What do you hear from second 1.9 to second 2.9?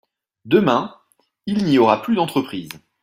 plus d’entreprises